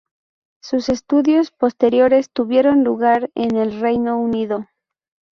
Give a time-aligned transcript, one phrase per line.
[0.63, 4.65] Sus estudios posteriores tuvieron lugar en el Reino Unido.